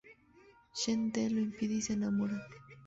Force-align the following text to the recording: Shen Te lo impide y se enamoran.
Shen 0.73 1.11
Te 1.11 1.29
lo 1.29 1.39
impide 1.39 1.75
y 1.75 1.81
se 1.83 1.93
enamoran. 1.93 2.41